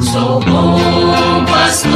Sou 0.00 0.38
bom 0.40 1.44
pastor, 1.44 1.92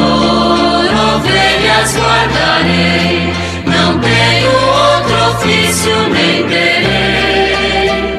ovelhas 1.14 1.96
guardarei, 1.96 3.32
não 3.64 4.00
tenho 4.00 4.50
outro 4.50 5.14
ofício 5.30 5.92
nem 6.12 6.44
terei. 6.48 8.18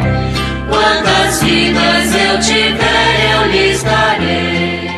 Quantas 0.69 1.43
vidas 1.43 2.15
eu 2.15 2.39
tiver, 2.39 3.33
eu 3.33 3.51
lhes 3.51 3.83
darei. 3.83 4.89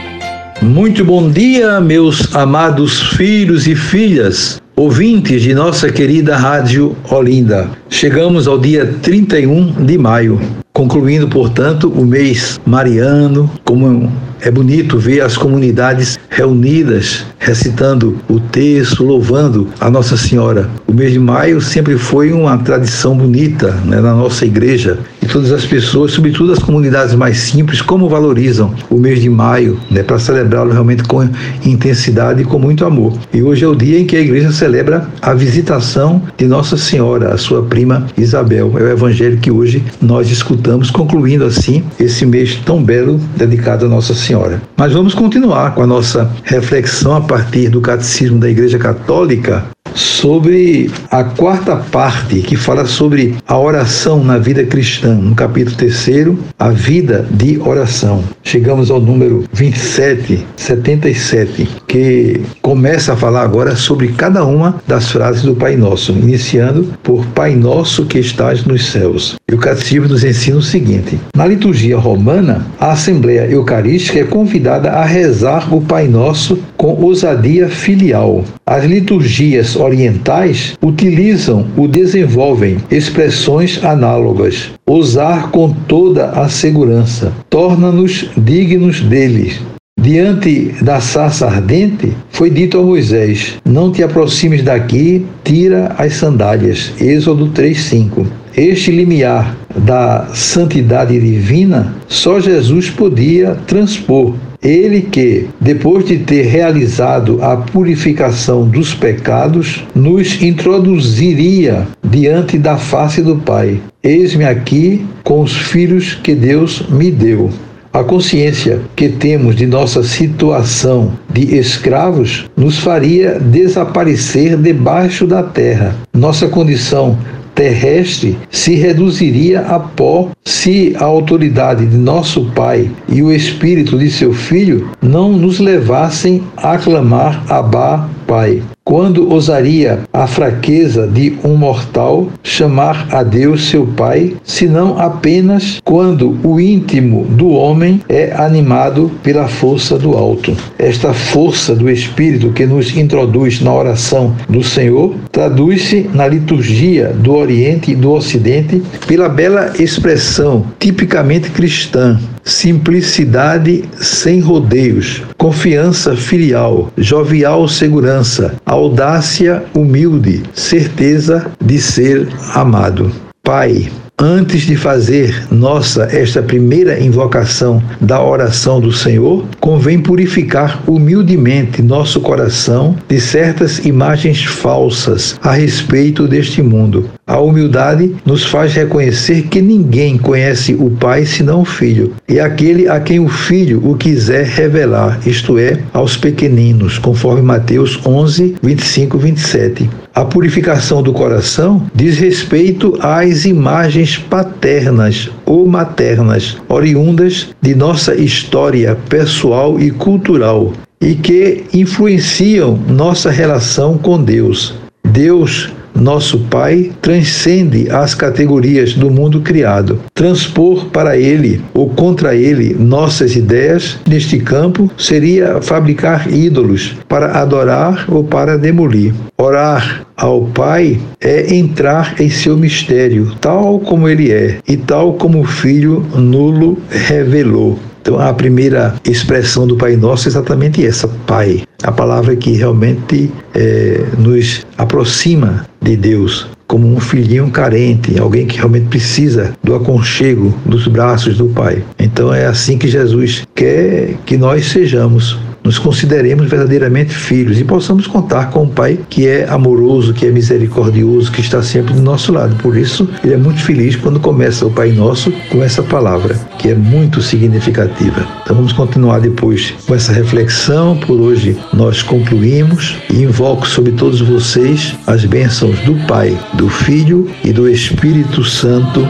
Muito 0.61 1.03
bom 1.03 1.31
dia, 1.31 1.81
meus 1.81 2.35
amados 2.35 3.01
filhos 3.15 3.65
e 3.65 3.75
filhas, 3.75 4.61
ouvintes 4.75 5.41
de 5.41 5.55
nossa 5.55 5.91
querida 5.91 6.37
Rádio 6.37 6.95
Olinda. 7.09 7.71
Chegamos 7.89 8.47
ao 8.47 8.59
dia 8.59 8.85
31 9.01 9.83
de 9.83 9.97
maio, 9.97 10.39
concluindo, 10.71 11.27
portanto, 11.27 11.89
o 11.89 12.05
mês 12.05 12.61
mariano, 12.67 13.49
como 13.63 14.11
é 14.45 14.51
bonito 14.51 14.99
ver 14.99 15.21
as 15.21 15.35
comunidades 15.35 16.19
reunidas, 16.29 17.25
recitando 17.39 18.19
o 18.29 18.39
texto, 18.39 19.03
louvando 19.03 19.67
a 19.79 19.89
Nossa 19.89 20.15
Senhora. 20.15 20.69
O 20.87 20.93
mês 20.93 21.13
de 21.13 21.19
maio 21.19 21.59
sempre 21.59 21.97
foi 21.97 22.31
uma 22.31 22.55
tradição 22.59 23.17
bonita 23.17 23.71
né, 23.85 23.99
na 23.99 24.13
nossa 24.13 24.45
igreja 24.45 24.99
e 25.25 25.27
todas 25.27 25.51
as 25.51 25.65
pessoas, 25.65 26.11
sobretudo 26.11 26.53
as 26.53 26.59
comunidades 26.59 27.15
mais 27.15 27.37
simples, 27.37 27.81
como 27.81 28.07
valorizam 28.07 28.75
o 28.91 28.99
mês 28.99 29.19
de 29.19 29.29
maio 29.29 29.79
né, 29.89 30.03
para 30.03 30.19
celebrá-lo 30.19 30.71
realmente 30.71 31.03
com 31.03 31.27
intensidade 31.65 32.43
e 32.43 32.45
com 32.45 32.59
muito 32.59 32.85
amor. 32.85 33.17
E 33.33 33.41
hoje 33.41 33.65
é 33.65 33.67
o 33.67 33.73
dia 33.73 33.99
em 33.99 34.05
que 34.05 34.15
a 34.15 34.21
igreja 34.21 34.51
celebra 34.51 35.09
a 35.23 35.33
visitação 35.33 36.21
de 36.37 36.45
Nossa 36.45 36.77
Senhora, 36.77 37.33
a 37.33 37.37
sua 37.37 37.63
prima 37.63 38.05
Isabel. 38.15 38.73
É 38.77 38.83
o 38.83 38.91
evangelho 38.91 39.39
que 39.39 39.49
hoje 39.49 39.83
nós 39.99 40.29
escutamos, 40.29 40.91
concluindo 40.91 41.43
assim 41.43 41.83
esse 41.99 42.25
mês 42.25 42.55
tão 42.63 42.83
belo 42.83 43.19
dedicado 43.35 43.85
a 43.85 43.89
Nossa 43.89 44.13
Senhora. 44.13 44.34
Senhora. 44.35 44.61
Mas 44.75 44.91
vamos 44.91 45.13
continuar 45.13 45.73
com 45.73 45.81
a 45.81 45.87
nossa 45.87 46.29
reflexão 46.43 47.15
a 47.15 47.21
partir 47.21 47.69
do 47.69 47.79
Catecismo 47.79 48.37
da 48.37 48.49
Igreja 48.49 48.77
Católica 48.77 49.74
sobre 49.93 50.89
a 51.09 51.23
quarta 51.23 51.75
parte 51.75 52.41
que 52.41 52.55
fala 52.55 52.85
sobre 52.85 53.35
a 53.47 53.57
oração 53.57 54.23
na 54.23 54.37
vida 54.37 54.63
cristã, 54.63 55.13
no 55.13 55.35
capítulo 55.35 55.75
terceiro, 55.75 56.39
a 56.59 56.69
vida 56.69 57.25
de 57.31 57.59
oração. 57.59 58.23
Chegamos 58.43 58.91
ao 58.91 58.99
número 58.99 59.43
27, 59.53 60.45
77, 60.57 61.67
que 61.87 62.41
começa 62.61 63.13
a 63.13 63.15
falar 63.15 63.43
agora 63.43 63.75
sobre 63.75 64.09
cada 64.09 64.43
uma 64.45 64.81
das 64.87 65.11
frases 65.11 65.43
do 65.43 65.55
Pai 65.55 65.75
Nosso, 65.75 66.11
iniciando 66.11 66.93
por 67.03 67.25
Pai 67.27 67.55
Nosso 67.55 68.05
que 68.05 68.19
estás 68.19 68.65
nos 68.65 68.91
céus. 68.91 69.35
E 69.49 69.53
o 69.53 69.57
catecismo 69.57 70.07
nos 70.07 70.23
ensina 70.23 70.57
o 70.57 70.61
seguinte: 70.61 71.19
na 71.35 71.45
liturgia 71.45 71.97
romana, 71.97 72.65
a 72.79 72.91
Assembleia 72.91 73.49
Eucarística 73.49 74.19
é 74.19 74.23
convidada 74.23 74.91
a 74.91 75.05
rezar 75.05 75.73
o 75.73 75.81
Pai 75.81 76.07
Nosso 76.07 76.59
com 76.75 76.93
ousadia 77.01 77.67
filial. 77.69 78.43
As 78.65 78.83
liturgias 78.83 79.74
orientais 79.75 80.77
utilizam 80.81 81.67
ou 81.75 81.87
desenvolvem 81.87 82.77
expressões 82.89 83.83
análogas. 83.83 84.71
Usar 84.87 85.51
com 85.51 85.71
toda 85.71 86.29
a 86.29 86.49
segurança 86.49 87.33
torna-nos 87.49 88.29
dignos 88.37 89.01
deles. 89.01 89.59
Diante 89.99 90.75
da 90.83 90.99
sarça 90.99 91.47
ardente, 91.47 92.11
foi 92.29 92.49
dito 92.49 92.77
a 92.77 92.83
Moisés: 92.83 93.55
Não 93.65 93.91
te 93.91 94.03
aproximes 94.03 94.61
daqui, 94.61 95.25
tira 95.43 95.95
as 95.97 96.13
sandálias. 96.13 96.93
Êxodo 96.99 97.47
3:5. 97.47 98.25
Este 98.57 98.91
limiar 98.91 99.57
da 99.75 100.27
santidade 100.33 101.19
divina 101.19 101.93
só 102.07 102.39
Jesus 102.39 102.89
podia 102.89 103.55
transpor 103.67 104.33
ele 104.65 105.01
que, 105.01 105.47
depois 105.61 106.05
de 106.05 106.17
ter 106.17 106.43
realizado 106.47 107.37
a 107.43 107.55
purificação 107.55 108.67
dos 108.67 108.95
pecados, 108.95 109.85
nos 109.93 110.41
introduziria 110.41 111.87
diante 112.03 112.57
da 112.57 112.75
face 112.75 113.21
do 113.21 113.35
Pai. 113.35 113.79
Eis-me 114.01 114.43
aqui 114.43 115.05
com 115.23 115.41
os 115.41 115.55
filhos 115.55 116.15
que 116.15 116.33
Deus 116.33 116.83
me 116.89 117.11
deu. 117.11 117.51
A 117.93 118.03
consciência 118.03 118.81
que 118.95 119.07
temos 119.07 119.55
de 119.55 119.67
nossa 119.67 120.03
situação 120.03 121.13
de 121.31 121.55
escravos 121.55 122.49
nos 122.57 122.79
faria 122.79 123.39
desaparecer 123.39 124.57
debaixo 124.57 125.27
da 125.27 125.43
terra. 125.43 125.95
Nossa 126.13 126.47
condição 126.47 127.17
terrestre 127.55 128.37
se 128.51 128.75
reduziria 128.75 129.61
a 129.61 129.79
pó 129.79 130.29
se 130.43 130.93
a 130.99 131.05
autoridade 131.05 131.85
de 131.85 131.97
nosso 131.97 132.51
Pai 132.53 132.91
e 133.07 133.23
o 133.23 133.31
Espírito 133.31 133.97
de 133.97 134.11
seu 134.11 134.33
Filho 134.33 134.91
não 135.01 135.31
nos 135.31 135.59
levassem 135.59 136.43
a 136.57 136.77
clamar 136.77 137.43
Abá, 137.49 138.07
Pai. 138.27 138.61
Quando 138.87 139.33
ousaria 139.33 140.01
a 140.13 140.27
fraqueza 140.27 141.07
de 141.07 141.39
um 141.43 141.55
mortal 141.55 142.27
chamar 142.43 143.07
a 143.11 143.23
Deus 143.23 143.67
seu 143.69 143.87
Pai, 143.87 144.35
senão 144.43 144.99
apenas 144.99 145.81
quando 145.83 146.37
o 146.43 146.61
íntimo 146.61 147.25
do 147.25 147.49
homem 147.49 147.99
é 148.07 148.31
animado 148.33 149.09
pela 149.23 149.47
força 149.47 149.97
do 149.97 150.11
alto? 150.15 150.55
Esta 150.77 151.15
força 151.15 151.73
do 151.73 151.89
Espírito 151.89 152.51
que 152.51 152.67
nos 152.67 152.95
introduz 152.95 153.59
na 153.59 153.73
oração 153.73 154.35
do 154.47 154.63
Senhor 154.63 155.15
traduz-se 155.31 156.07
na 156.13 156.27
liturgia 156.27 157.07
do 157.07 157.33
Oriente 157.33 157.91
e 157.91 157.95
do 157.95 158.11
Ocidente 158.11 158.83
pela 159.07 159.27
bela 159.27 159.73
expressão 159.79 160.63
tipicamente 160.79 161.49
cristã 161.49 162.19
simplicidade 162.45 163.83
sem 163.99 164.39
rodeios, 164.39 165.23
confiança 165.35 166.15
filial, 166.15 166.91
jovial 166.95 167.67
segurança, 167.67 168.55
audácia 168.75 169.63
humilde, 169.73 170.43
certeza 170.53 171.49
de 171.59 171.79
ser 171.79 172.27
amado. 172.53 173.24
Pai, 173.45 173.91
Antes 174.17 174.61
de 174.61 174.77
fazer 174.77 175.45
nossa 175.51 176.03
esta 176.05 176.41
primeira 176.41 176.97
invocação 176.99 177.83
da 177.99 178.23
oração 178.23 178.79
do 178.79 178.91
Senhor, 178.91 179.45
convém 179.59 179.99
purificar 179.99 180.81
humildemente 180.87 181.81
nosso 181.81 182.21
coração 182.21 182.95
de 183.09 183.19
certas 183.19 183.85
imagens 183.85 184.41
falsas 184.45 185.37
a 185.43 185.51
respeito 185.51 186.29
deste 186.29 186.61
mundo. 186.61 187.09
A 187.27 187.39
humildade 187.41 188.15
nos 188.25 188.45
faz 188.45 188.73
reconhecer 188.73 189.43
que 189.49 189.61
ninguém 189.61 190.17
conhece 190.17 190.73
o 190.73 190.89
Pai 190.91 191.25
senão 191.25 191.61
o 191.61 191.65
Filho, 191.65 192.13
e 192.29 192.39
aquele 192.39 192.87
a 192.87 193.01
quem 193.01 193.19
o 193.19 193.27
Filho 193.27 193.81
o 193.85 193.97
quiser 193.97 194.45
revelar, 194.45 195.19
isto 195.27 195.59
é, 195.59 195.77
aos 195.91 196.15
pequeninos, 196.15 196.97
conforme 196.97 197.41
Mateus 197.41 197.99
11, 198.05 198.55
25 198.63 199.17
27. 199.17 200.04
A 200.15 200.23
purificação 200.23 201.03
do 201.03 201.11
coração 201.11 201.91
diz 201.93 202.17
respeito 202.17 202.97
às 203.01 203.43
imagens 203.43 204.17
paternas 204.17 205.29
ou 205.45 205.67
maternas, 205.67 206.55
oriundas 206.69 207.49
de 207.61 207.75
nossa 207.75 208.15
história 208.15 208.97
pessoal 209.09 209.77
e 209.77 209.91
cultural 209.91 210.71
e 211.01 211.15
que 211.15 211.65
influenciam 211.73 212.77
nossa 212.87 213.29
relação 213.29 213.97
com 213.97 214.23
Deus. 214.23 214.73
Deus 215.03 215.73
nosso 215.95 216.39
Pai 216.39 216.91
transcende 217.01 217.89
as 217.89 218.13
categorias 218.13 218.93
do 218.93 219.09
mundo 219.09 219.41
criado. 219.41 219.99
Transpor 220.13 220.85
para 220.87 221.17
ele 221.17 221.61
ou 221.73 221.89
contra 221.89 222.35
ele 222.35 222.73
nossas 222.73 223.35
ideias 223.35 223.97
neste 224.07 224.39
campo 224.39 224.89
seria 224.97 225.61
fabricar 225.61 226.31
ídolos 226.31 226.95
para 227.07 227.39
adorar 227.39 228.05
ou 228.09 228.23
para 228.23 228.57
demolir. 228.57 229.13
Orar 229.37 230.05
ao 230.15 230.45
Pai 230.45 230.99
é 231.19 231.55
entrar 231.55 232.15
em 232.19 232.29
seu 232.29 232.57
mistério, 232.57 233.33
tal 233.41 233.79
como 233.79 234.07
ele 234.07 234.31
é 234.31 234.59
e 234.67 234.77
tal 234.77 235.13
como 235.13 235.41
o 235.41 235.45
Filho 235.45 236.05
nulo 236.15 236.77
revelou. 236.89 237.79
Então, 238.05 238.19
a 238.19 238.31
primeira 238.31 238.93
expressão 239.03 239.65
do 239.65 239.75
Pai 239.75 239.95
Nosso 239.95 240.27
é 240.27 240.29
exatamente 240.29 240.85
essa, 240.85 241.07
Pai. 241.25 241.63
A 241.81 241.91
palavra 241.91 242.35
que 242.35 242.51
realmente 242.51 243.31
é, 243.55 244.05
nos 244.19 244.63
aproxima 244.77 245.65
de 245.81 245.97
Deus, 245.97 246.47
como 246.67 246.87
um 246.87 246.99
filhinho 246.99 247.49
carente, 247.49 248.19
alguém 248.19 248.45
que 248.45 248.57
realmente 248.57 248.89
precisa 248.89 249.53
do 249.63 249.73
aconchego 249.73 250.53
dos 250.67 250.87
braços 250.87 251.39
do 251.39 251.47
Pai. 251.47 251.83
Então 251.97 252.31
é 252.31 252.45
assim 252.45 252.77
que 252.77 252.87
Jesus 252.87 253.41
quer 253.55 254.13
que 254.23 254.37
nós 254.37 254.67
sejamos 254.67 255.39
nos 255.65 255.79
consideremos 255.79 256.47
verdadeiramente 256.47 257.13
filhos 257.13 257.59
e 257.59 257.63
possamos 257.63 258.05
contar 258.05 258.51
com 258.51 258.63
um 258.63 258.69
Pai 258.69 258.99
que 259.09 259.27
é 259.27 259.49
amoroso, 259.49 260.13
que 260.13 260.27
é 260.27 260.31
misericordioso, 260.31 261.31
que 261.31 261.41
está 261.41 261.63
sempre 261.63 261.93
do 261.93 262.01
nosso 262.01 262.31
lado. 262.31 262.55
Por 262.57 262.77
isso, 262.77 263.09
ele 263.23 263.33
é 263.33 263.37
muito 263.37 263.59
feliz 263.61 263.95
quando 263.95 264.19
começa 264.19 264.65
o 264.65 264.71
Pai 264.71 264.91
Nosso 264.91 265.31
com 265.49 265.63
essa 265.63 265.81
palavra, 265.81 266.35
que 266.59 266.69
é 266.69 266.75
muito 266.75 267.21
significativa. 267.21 268.27
Então 268.43 268.55
vamos 268.55 268.73
continuar 268.73 269.19
depois 269.19 269.73
com 269.87 269.95
essa 269.95 270.13
reflexão. 270.13 270.97
Por 270.97 271.19
hoje 271.19 271.57
nós 271.73 272.03
concluímos 272.03 272.97
e 273.11 273.23
invoco 273.23 273.67
sobre 273.67 273.93
todos 273.93 274.21
vocês 274.21 274.95
as 275.07 275.25
bênçãos 275.25 275.79
do 275.79 275.95
Pai, 276.05 276.37
do 276.53 276.69
Filho 276.69 277.27
e 277.43 277.51
do 277.51 277.67
Espírito 277.67 278.43
Santo. 278.43 279.07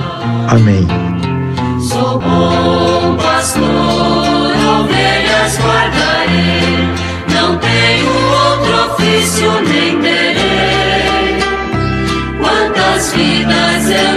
Amém. 0.47 0.87
Sou 1.81 2.19
bom 2.19 3.17
pastor, 3.17 3.63
ovelhas 4.79 5.34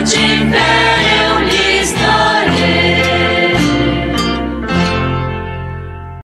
vidas 0.09 0.15
eu 0.15 0.39
tiver. 0.39 0.48